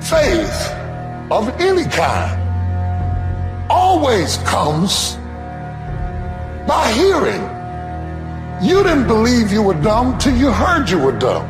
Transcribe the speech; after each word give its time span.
faith 0.00 0.70
of 1.30 1.48
any 1.60 1.84
kind 1.84 2.38
always 3.70 4.38
comes 4.38 5.16
by 6.66 6.90
hearing. 6.92 7.42
You 8.62 8.82
didn't 8.82 9.06
believe 9.06 9.52
you 9.52 9.62
were 9.62 9.74
dumb 9.74 10.18
till 10.18 10.36
you 10.36 10.50
heard 10.50 10.88
you 10.90 10.98
were 10.98 11.16
dumb. 11.18 11.46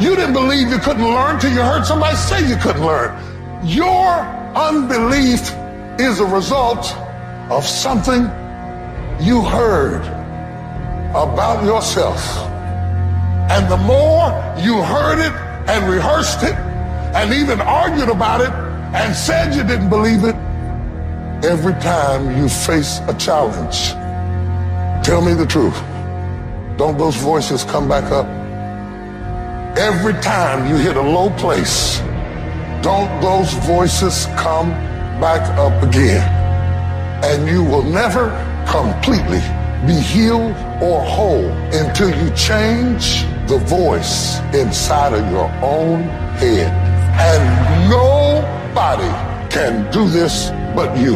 You 0.00 0.16
didn't 0.16 0.32
believe 0.32 0.70
you 0.70 0.78
couldn't 0.78 1.04
learn 1.04 1.38
till 1.38 1.52
you 1.52 1.60
heard 1.60 1.84
somebody 1.84 2.16
say 2.16 2.48
you 2.48 2.56
couldn't 2.56 2.84
learn. 2.84 3.16
Your 3.64 4.20
unbelief 4.56 5.52
is 6.00 6.20
a 6.20 6.26
result 6.26 6.94
of 7.50 7.64
something 7.64 8.22
you 9.20 9.42
heard 9.42 10.02
about 11.10 11.64
yourself. 11.64 12.20
And 13.50 13.70
the 13.70 13.76
more 13.76 14.30
you 14.58 14.82
heard 14.82 15.18
it 15.18 15.32
and 15.68 15.92
rehearsed 15.92 16.42
it 16.42 16.56
and 17.14 17.32
even 17.32 17.60
argued 17.60 18.08
about 18.08 18.40
it 18.40 18.52
and 18.94 19.14
said 19.14 19.54
you 19.54 19.62
didn't 19.62 19.88
believe 19.88 20.24
it, 20.24 20.34
every 21.44 21.74
time 21.74 22.36
you 22.36 22.48
face 22.48 23.00
a 23.06 23.14
challenge, 23.14 23.90
tell 25.06 25.22
me 25.22 25.32
the 25.32 25.46
truth. 25.46 25.78
Don't 26.76 26.98
those 26.98 27.14
voices 27.16 27.62
come 27.64 27.88
back 27.88 28.10
up? 28.10 28.26
Every 29.78 30.14
time 30.14 30.68
you 30.68 30.76
hit 30.76 30.96
a 30.96 31.02
low 31.02 31.30
place, 31.30 31.98
don't 32.82 33.20
those 33.20 33.52
voices 33.64 34.26
come 34.36 34.70
back 35.20 35.42
up 35.56 35.82
again? 35.84 36.28
And 37.24 37.48
you 37.48 37.62
will 37.62 37.84
never 37.84 38.30
completely 38.68 39.40
be 39.86 40.00
healed 40.00 40.56
or 40.82 41.00
whole 41.02 41.48
until 41.72 42.10
you 42.10 42.34
change 42.34 43.22
the 43.46 43.58
voice 43.58 44.40
inside 44.52 45.12
of 45.12 45.30
your 45.30 45.48
own 45.62 46.02
head. 46.38 46.83
Can 49.54 49.88
do 49.92 50.08
this 50.08 50.50
but 50.74 50.98
you. 50.98 51.12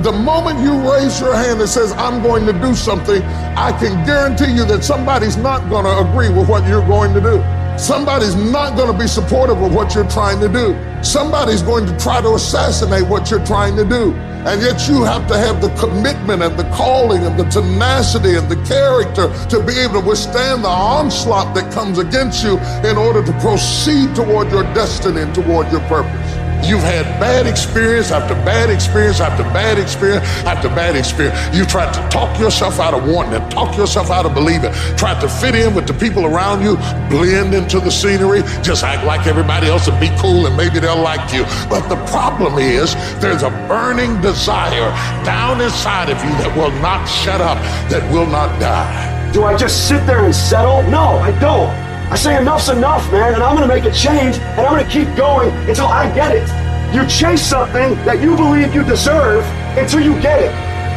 The 0.00 0.12
moment 0.12 0.60
you 0.60 0.88
raise 0.88 1.20
your 1.20 1.34
hand 1.34 1.58
and 1.58 1.68
says, 1.68 1.90
I'm 1.94 2.22
going 2.22 2.46
to 2.46 2.52
do 2.52 2.76
something, 2.76 3.20
I 3.58 3.76
can 3.76 4.06
guarantee 4.06 4.52
you 4.52 4.64
that 4.66 4.84
somebody's 4.84 5.36
not 5.36 5.68
going 5.68 5.84
to 5.84 6.08
agree 6.08 6.28
with 6.28 6.48
what 6.48 6.64
you're 6.68 6.86
going 6.86 7.12
to 7.14 7.20
do. 7.20 7.42
Somebody's 7.76 8.36
not 8.36 8.76
going 8.76 8.92
to 8.92 8.96
be 8.96 9.08
supportive 9.08 9.60
of 9.60 9.74
what 9.74 9.96
you're 9.96 10.08
trying 10.08 10.38
to 10.42 10.48
do. 10.48 10.78
Somebody's 11.02 11.60
going 11.60 11.86
to 11.86 11.98
try 11.98 12.20
to 12.20 12.34
assassinate 12.34 13.02
what 13.08 13.32
you're 13.32 13.44
trying 13.44 13.74
to 13.74 13.84
do. 13.84 14.14
And 14.46 14.62
yet 14.62 14.86
you 14.86 15.02
have 15.02 15.26
to 15.26 15.36
have 15.36 15.60
the 15.60 15.70
commitment 15.74 16.44
and 16.44 16.56
the 16.56 16.70
calling 16.70 17.24
and 17.24 17.36
the 17.36 17.46
tenacity 17.46 18.36
and 18.36 18.48
the 18.48 18.62
character 18.64 19.26
to 19.48 19.60
be 19.66 19.76
able 19.80 20.00
to 20.00 20.06
withstand 20.06 20.62
the 20.62 20.68
onslaught 20.68 21.52
that 21.56 21.72
comes 21.72 21.98
against 21.98 22.44
you 22.44 22.58
in 22.88 22.96
order 22.96 23.26
to 23.26 23.32
proceed 23.40 24.14
toward 24.14 24.52
your 24.52 24.62
destiny 24.72 25.22
and 25.22 25.34
toward 25.34 25.72
your 25.72 25.80
purpose. 25.88 26.35
You've 26.62 26.82
had 26.82 27.04
bad 27.20 27.46
experience 27.46 28.10
after 28.10 28.34
bad 28.34 28.70
experience 28.70 29.20
after 29.20 29.44
bad 29.44 29.78
experience 29.78 30.24
after 30.44 30.68
bad 30.68 30.96
experience. 30.96 31.38
You 31.56 31.64
tried 31.64 31.92
to 31.94 32.00
talk 32.08 32.38
yourself 32.38 32.80
out 32.80 32.94
of 32.94 33.08
wanting 33.08 33.40
it, 33.40 33.50
talk 33.50 33.76
yourself 33.76 34.10
out 34.10 34.26
of 34.26 34.34
believing, 34.34 34.72
tried 34.96 35.20
to 35.20 35.28
fit 35.28 35.54
in 35.54 35.74
with 35.74 35.86
the 35.86 35.94
people 35.94 36.26
around 36.26 36.62
you, 36.62 36.76
blend 37.08 37.54
into 37.54 37.80
the 37.80 37.90
scenery, 37.90 38.42
just 38.62 38.82
act 38.82 39.04
like 39.06 39.26
everybody 39.26 39.68
else 39.68 39.86
and 39.88 39.98
be 40.00 40.08
cool 40.18 40.46
and 40.46 40.56
maybe 40.56 40.80
they'll 40.80 41.00
like 41.00 41.32
you. 41.32 41.44
But 41.68 41.88
the 41.88 41.96
problem 42.06 42.58
is 42.58 42.94
there's 43.20 43.42
a 43.42 43.50
burning 43.68 44.20
desire 44.20 44.90
down 45.24 45.60
inside 45.60 46.10
of 46.10 46.18
you 46.24 46.30
that 46.42 46.56
will 46.56 46.72
not 46.80 47.06
shut 47.06 47.40
up, 47.40 47.58
that 47.90 48.02
will 48.12 48.26
not 48.26 48.58
die. 48.60 49.30
Do 49.32 49.44
I 49.44 49.56
just 49.56 49.88
sit 49.88 50.04
there 50.06 50.24
and 50.24 50.34
settle? 50.34 50.82
No, 50.84 51.18
I 51.18 51.30
don't. 51.38 51.85
I 52.08 52.14
say 52.14 52.36
enough's 52.38 52.68
enough, 52.68 53.10
man, 53.10 53.34
and 53.34 53.42
I'm 53.42 53.56
gonna 53.56 53.66
make 53.66 53.84
a 53.84 53.90
change, 53.90 54.38
and 54.38 54.60
I'm 54.60 54.78
gonna 54.78 54.88
keep 54.88 55.10
going 55.16 55.50
until 55.68 55.88
I 55.88 56.06
get 56.14 56.30
it. 56.30 56.46
You 56.94 57.04
chase 57.08 57.42
something 57.42 57.96
that 58.06 58.22
you 58.22 58.36
believe 58.36 58.72
you 58.72 58.84
deserve 58.84 59.44
until 59.76 60.00
you 60.00 60.14
get 60.22 60.38
it. 60.38 60.52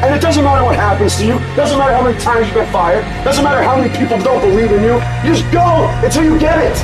And 0.05 0.13
it 0.13 0.21
doesn't 0.21 0.43
matter 0.43 0.63
what 0.63 0.75
happens 0.75 1.17
to 1.17 1.25
you, 1.25 1.39
doesn't 1.57 1.79
matter 1.79 1.93
how 1.93 2.03
many 2.03 2.17
times 2.19 2.47
you 2.47 2.53
get 2.53 2.71
fired, 2.71 3.03
doesn't 3.25 3.43
matter 3.43 3.63
how 3.63 3.75
many 3.75 3.89
people 3.97 4.21
don't 4.21 4.39
believe 4.39 4.71
in 4.71 4.83
you, 4.83 5.01
you 5.25 5.33
just 5.33 5.49
go 5.51 5.89
until 6.05 6.23
you 6.23 6.37
get 6.37 6.61
it. 6.61 6.77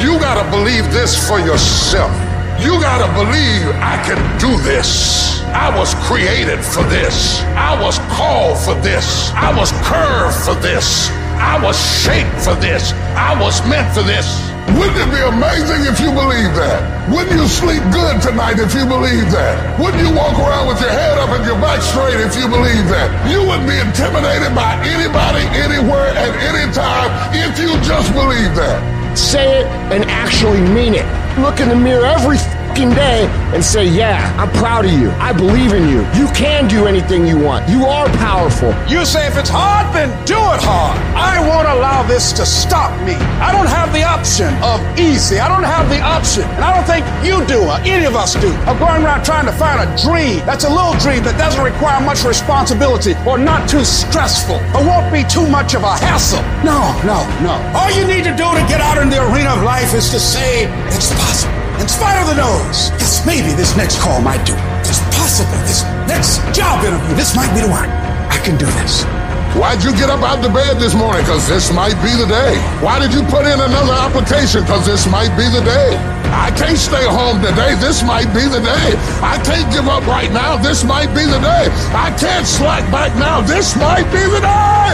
You 0.00 0.14
gotta 0.20 0.48
believe 0.54 0.86
this 0.92 1.18
for 1.28 1.40
yourself. 1.40 2.14
You 2.62 2.78
gotta 2.80 3.10
believe 3.18 3.74
I 3.82 3.98
can 4.06 4.22
do 4.38 4.54
this. 4.62 5.42
I 5.50 5.76
was 5.76 5.94
created 6.06 6.62
for 6.64 6.84
this. 6.84 7.42
I 7.58 7.74
was 7.82 7.98
called 8.14 8.56
for 8.62 8.74
this. 8.86 9.30
I 9.34 9.50
was 9.50 9.72
curved 9.82 10.38
for 10.46 10.54
this. 10.62 11.10
I 11.44 11.60
was 11.60 11.76
shaped 11.76 12.40
for 12.40 12.56
this. 12.56 12.96
I 13.12 13.36
was 13.36 13.60
meant 13.68 13.92
for 13.92 14.00
this. 14.02 14.24
Wouldn't 14.72 14.96
it 14.96 15.10
be 15.12 15.20
amazing 15.20 15.84
if 15.84 16.00
you 16.00 16.08
believe 16.08 16.56
that? 16.56 16.80
Wouldn't 17.12 17.36
you 17.36 17.44
sleep 17.44 17.84
good 17.92 18.16
tonight 18.24 18.56
if 18.56 18.72
you 18.72 18.88
believe 18.88 19.28
that? 19.28 19.76
Wouldn't 19.76 20.00
you 20.00 20.08
walk 20.16 20.40
around 20.40 20.72
with 20.72 20.80
your 20.80 20.88
head 20.88 21.20
up 21.20 21.28
and 21.36 21.44
your 21.44 21.60
back 21.60 21.84
straight 21.84 22.16
if 22.16 22.32
you 22.32 22.48
believe 22.48 22.88
that? 22.88 23.12
You 23.28 23.44
wouldn't 23.44 23.68
be 23.68 23.76
intimidated 23.76 24.56
by 24.56 24.80
anybody, 24.88 25.44
anywhere, 25.52 26.16
at 26.16 26.32
any 26.48 26.64
time 26.72 27.12
if 27.36 27.60
you 27.60 27.76
just 27.84 28.08
believe 28.16 28.56
that. 28.56 28.80
Say 29.12 29.60
it 29.60 29.66
and 29.92 30.08
actually 30.08 30.64
mean 30.72 30.96
it. 30.96 31.04
Look 31.38 31.60
in 31.60 31.68
the 31.68 31.76
mirror 31.76 32.08
every 32.08 32.40
day 32.74 33.26
and 33.54 33.62
say, 33.62 33.86
Yeah, 33.86 34.18
I'm 34.36 34.50
proud 34.58 34.84
of 34.84 34.92
you. 34.92 35.10
I 35.22 35.32
believe 35.32 35.72
in 35.72 35.88
you. 35.88 36.02
You 36.18 36.26
can 36.34 36.66
do 36.66 36.86
anything 36.86 37.26
you 37.26 37.38
want. 37.38 37.68
You 37.68 37.86
are 37.86 38.08
powerful. 38.18 38.74
You 38.90 39.04
say, 39.06 39.26
If 39.26 39.38
it's 39.38 39.48
hard, 39.48 39.86
then 39.94 40.10
do 40.26 40.34
it 40.34 40.60
hard. 40.60 40.98
I 41.14 41.38
won't 41.46 41.68
allow 41.68 42.02
this 42.02 42.32
to 42.32 42.44
stop 42.44 42.90
me. 43.06 43.14
I 43.38 43.52
don't 43.52 43.68
have 43.68 43.92
the 43.92 44.02
option 44.02 44.50
of 44.58 44.82
easy. 44.98 45.38
I 45.38 45.46
don't 45.48 45.62
have 45.62 45.88
the 45.88 46.00
option. 46.00 46.42
And 46.58 46.64
I 46.64 46.74
don't 46.74 46.86
think 46.86 47.06
you 47.22 47.46
do, 47.46 47.62
or 47.62 47.78
any 47.86 48.06
of 48.06 48.16
us 48.16 48.34
do, 48.34 48.50
of 48.66 48.78
going 48.82 49.04
around 49.04 49.24
trying 49.24 49.46
to 49.46 49.52
find 49.52 49.78
a 49.78 49.88
dream 50.02 50.44
that's 50.44 50.64
a 50.64 50.70
little 50.70 50.98
dream 50.98 51.22
that 51.22 51.38
doesn't 51.38 51.62
require 51.62 52.00
much 52.02 52.24
responsibility 52.24 53.14
or 53.26 53.38
not 53.38 53.68
too 53.68 53.84
stressful 53.84 54.56
or 54.74 54.82
won't 54.82 55.12
be 55.14 55.22
too 55.30 55.46
much 55.46 55.74
of 55.74 55.84
a 55.84 55.94
hassle. 55.94 56.42
No, 56.66 56.90
no, 57.06 57.22
no. 57.38 57.54
All 57.78 57.90
you 57.94 58.02
need 58.06 58.24
to 58.24 58.34
do 58.34 58.46
to 58.50 58.62
get 58.66 58.80
out 58.82 58.98
in 58.98 59.10
the 59.10 59.22
arena 59.30 59.54
of 59.54 59.62
life 59.62 59.94
is 59.94 60.10
to 60.10 60.18
say, 60.18 60.66
It's 60.90 61.14
possible. 61.14 61.53
In 61.82 61.88
spite 61.90 62.16
of 62.22 62.30
the 62.30 62.38
noes, 62.38 62.94
yes, 63.02 63.26
maybe 63.26 63.50
this 63.58 63.76
next 63.76 63.98
call 63.98 64.22
might 64.22 64.46
do. 64.46 64.54
It's 64.86 65.02
possible. 65.10 65.58
This 65.66 65.82
next 66.06 66.38
job 66.54 66.84
interview, 66.86 67.14
this 67.18 67.34
might 67.34 67.50
be 67.50 67.60
the 67.66 67.70
one. 67.70 67.90
I 68.30 68.38
can 68.46 68.54
do 68.54 68.66
this. 68.78 69.02
Why'd 69.58 69.82
you 69.82 69.90
get 69.94 70.10
up 70.10 70.22
out 70.22 70.42
of 70.42 70.50
bed 70.54 70.78
this 70.78 70.94
morning? 70.94 71.22
Because 71.22 71.46
this 71.46 71.70
might 71.70 71.94
be 72.02 72.10
the 72.14 72.26
day. 72.26 72.58
Why 72.82 72.98
did 72.98 73.14
you 73.14 73.22
put 73.26 73.46
in 73.46 73.58
another 73.58 73.94
application? 73.94 74.62
Because 74.62 74.86
this 74.86 75.06
might 75.06 75.30
be 75.38 75.46
the 75.50 75.62
day. 75.62 75.94
I 76.34 76.50
can't 76.54 76.78
stay 76.78 77.06
home 77.06 77.38
today. 77.38 77.78
This 77.78 78.02
might 78.02 78.26
be 78.34 78.46
the 78.50 78.58
day. 78.58 78.88
I 79.22 79.38
can't 79.42 79.66
give 79.70 79.86
up 79.86 80.06
right 80.06 80.30
now. 80.30 80.58
This 80.58 80.82
might 80.82 81.10
be 81.14 81.22
the 81.26 81.38
day. 81.38 81.70
I 81.94 82.10
can't 82.18 82.46
slack 82.46 82.82
back 82.90 83.14
now. 83.18 83.42
This 83.42 83.74
might 83.78 84.06
be 84.14 84.22
the 84.26 84.42
day. 84.42 84.90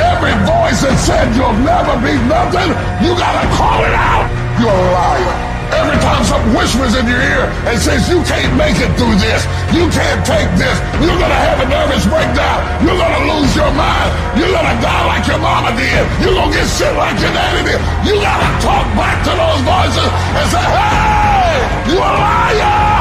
Every 0.00 0.36
voice 0.48 0.80
that 0.84 0.96
said 0.96 1.32
you'll 1.36 1.56
never 1.60 1.96
be 2.00 2.16
nothing, 2.28 2.68
you 3.04 3.16
gotta 3.16 3.44
call 3.56 3.84
it 3.84 3.96
out. 3.96 4.28
You're 4.60 4.72
a 4.72 4.92
liar. 4.92 5.51
Every 5.72 5.98
time 6.04 6.22
something 6.24 6.52
whispers 6.52 6.92
in 6.94 7.08
your 7.08 7.20
ear 7.20 7.48
and 7.64 7.76
says, 7.80 8.04
you 8.08 8.20
can't 8.28 8.52
make 8.60 8.76
it 8.76 8.92
through 9.00 9.16
this, 9.16 9.48
you 9.72 9.88
can't 9.88 10.20
take 10.24 10.48
this, 10.60 10.76
you're 11.00 11.16
gonna 11.16 11.42
have 11.48 11.64
a 11.64 11.68
nervous 11.68 12.04
breakdown, 12.04 12.60
you're 12.84 12.98
gonna 12.98 13.24
lose 13.32 13.52
your 13.56 13.72
mind, 13.72 14.10
you're 14.36 14.52
gonna 14.52 14.76
die 14.84 15.04
like 15.08 15.24
your 15.24 15.40
mama 15.40 15.72
did, 15.72 16.04
you're 16.20 16.36
gonna 16.36 16.52
get 16.52 16.68
sick 16.68 16.92
like 16.92 17.16
your 17.20 17.32
daddy 17.32 17.64
did. 17.64 17.80
You 18.04 18.20
gotta 18.20 18.50
talk 18.60 18.84
back 19.00 19.24
to 19.24 19.32
those 19.32 19.60
voices 19.64 20.08
and 20.08 20.46
say, 20.52 20.66
hey, 20.76 21.56
you 21.88 21.96
a 21.96 22.12
liar! 22.20 22.92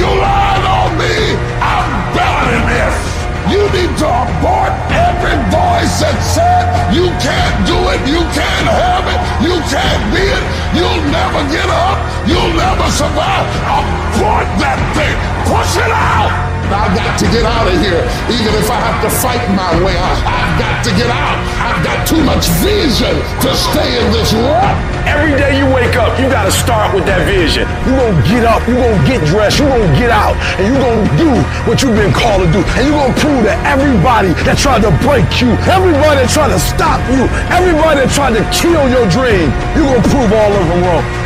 You 0.00 0.08
lied 0.08 0.64
on 0.64 0.90
me! 0.96 1.16
I'm 1.60 1.88
better 2.16 2.44
than 2.50 2.64
this! 2.72 2.96
You 3.52 3.60
need 3.76 3.92
to 4.00 4.08
abort 4.08 4.72
every 4.90 5.36
voice 5.52 5.94
that 6.00 6.16
said 6.24 6.64
you 6.96 7.12
can't 7.20 7.56
do 7.68 7.76
it, 7.92 8.00
you 8.08 8.24
can't 8.32 8.68
have 8.72 9.04
it, 9.04 9.20
you 9.44 9.54
can't 9.68 10.04
be 10.16 10.24
it, 10.24 10.44
you'll 10.74 11.02
never 11.10 11.42
get 11.50 11.68
up, 11.70 11.98
you'll 12.26 12.54
never 12.58 12.86
survive. 12.90 13.46
Abort 13.78 14.48
that 14.58 14.78
thing, 14.94 15.16
push 15.46 15.76
it 15.78 15.90
out. 15.90 16.33
I've 16.72 16.96
got 16.96 17.18
to 17.20 17.26
get 17.28 17.44
out 17.44 17.66
of 17.68 17.76
here, 17.80 18.00
even 18.32 18.52
if 18.56 18.68
I 18.70 18.78
have 18.80 18.98
to 19.04 19.10
fight 19.10 19.44
my 19.52 19.70
way 19.84 19.96
out. 19.96 20.18
I've 20.24 20.54
got 20.56 20.76
to 20.84 20.90
get 20.96 21.10
out. 21.10 21.36
I've 21.60 21.80
got 21.84 22.06
too 22.08 22.22
much 22.24 22.48
vision 22.64 23.14
to 23.44 23.50
stay 23.52 24.00
in 24.00 24.06
this 24.12 24.32
rut. 24.32 24.74
Every 25.04 25.36
day 25.36 25.58
you 25.60 25.68
wake 25.68 25.96
up, 25.96 26.16
you 26.18 26.28
gotta 26.32 26.52
start 26.52 26.94
with 26.94 27.04
that 27.04 27.28
vision. 27.28 27.68
You 27.84 27.92
gonna 27.92 28.24
get 28.24 28.44
up, 28.44 28.64
you 28.64 28.74
gonna 28.76 29.04
get 29.04 29.20
dressed, 29.28 29.60
you 29.60 29.68
gonna 29.68 29.92
get 29.96 30.08
out, 30.08 30.32
and 30.56 30.64
you 30.64 30.76
gonna 30.80 31.04
do 31.20 31.30
what 31.68 31.84
you've 31.84 31.96
been 31.96 32.12
called 32.12 32.40
to 32.44 32.48
do. 32.48 32.64
And 32.76 32.88
you 32.88 32.92
gonna 32.92 33.16
prove 33.20 33.44
to 33.44 33.54
everybody 33.68 34.32
that 34.48 34.56
tried 34.56 34.80
to 34.84 34.92
break 35.04 35.28
you, 35.44 35.52
everybody 35.68 36.24
that 36.24 36.30
tried 36.32 36.52
to 36.52 36.60
stop 36.60 37.00
you, 37.12 37.28
everybody 37.52 38.04
that 38.04 38.10
tried 38.12 38.32
to 38.36 38.44
kill 38.48 38.88
your 38.88 39.04
dream, 39.12 39.52
you 39.76 39.84
gonna 39.84 40.04
prove 40.08 40.30
all 40.32 40.52
of 40.52 40.64
them 40.68 40.80
wrong. 40.84 41.23